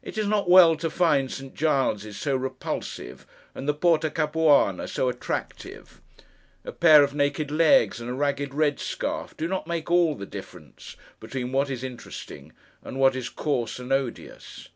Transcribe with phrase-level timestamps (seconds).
[0.00, 5.08] It is not well to find Saint Giles's so repulsive, and the Porta Capuana so
[5.08, 6.00] attractive.
[6.64, 10.24] A pair of naked legs and a ragged red scarf, do not make all the
[10.24, 12.52] difference between what is interesting
[12.84, 14.68] and what is coarse and odious?